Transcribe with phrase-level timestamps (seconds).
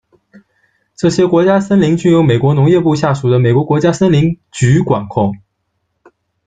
[0.95, 5.35] 这些国家森林均由美国农业部下属的美国国家森林局管控。